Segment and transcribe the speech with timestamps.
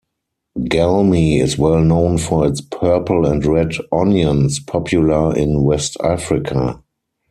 [0.57, 6.81] Galmi is well known for its purple and red onions popular in West Africa.